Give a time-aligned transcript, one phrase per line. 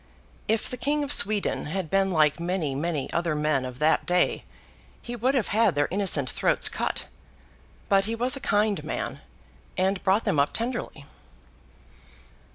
[0.47, 4.45] If the King of Sweden had been like many, many other men of that day,
[4.99, 7.05] he would have had their innocent throats cut;
[7.87, 9.21] but he was a kind man,
[9.77, 11.05] and brought them up tenderly.